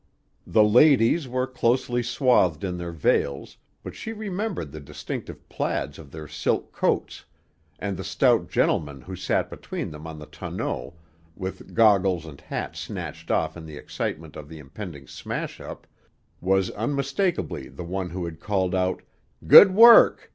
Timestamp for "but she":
3.83-4.13